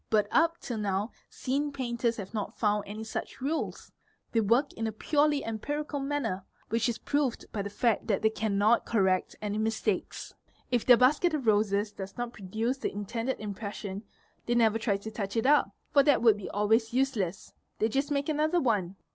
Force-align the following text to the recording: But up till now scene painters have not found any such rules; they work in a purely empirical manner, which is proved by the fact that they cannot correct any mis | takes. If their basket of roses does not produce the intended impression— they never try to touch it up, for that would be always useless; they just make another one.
But 0.09 0.27
up 0.31 0.59
till 0.59 0.79
now 0.79 1.11
scene 1.29 1.71
painters 1.71 2.17
have 2.17 2.33
not 2.33 2.57
found 2.57 2.85
any 2.87 3.03
such 3.03 3.39
rules; 3.39 3.91
they 4.31 4.41
work 4.41 4.73
in 4.73 4.87
a 4.87 4.91
purely 4.91 5.45
empirical 5.45 5.99
manner, 5.99 6.43
which 6.69 6.89
is 6.89 6.97
proved 6.97 7.45
by 7.51 7.61
the 7.61 7.69
fact 7.69 8.07
that 8.07 8.23
they 8.23 8.31
cannot 8.31 8.87
correct 8.87 9.35
any 9.43 9.59
mis 9.59 9.79
| 9.81 9.81
takes. 9.83 10.33
If 10.71 10.87
their 10.87 10.97
basket 10.97 11.35
of 11.35 11.45
roses 11.45 11.91
does 11.91 12.17
not 12.17 12.33
produce 12.33 12.79
the 12.79 12.91
intended 12.91 13.39
impression— 13.39 14.01
they 14.47 14.55
never 14.55 14.79
try 14.79 14.97
to 14.97 15.11
touch 15.11 15.37
it 15.37 15.45
up, 15.45 15.69
for 15.93 16.01
that 16.01 16.23
would 16.23 16.35
be 16.35 16.49
always 16.49 16.93
useless; 16.93 17.53
they 17.77 17.87
just 17.87 18.09
make 18.09 18.27
another 18.27 18.59
one. 18.59 18.95